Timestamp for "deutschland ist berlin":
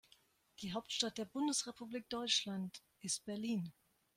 2.09-3.71